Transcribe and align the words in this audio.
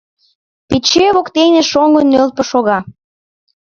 Пече 0.67 1.05
воктене 1.15 1.61
шоҥго 1.71 2.01
нӧлпӧ 2.11 2.43
шога. 2.49 2.79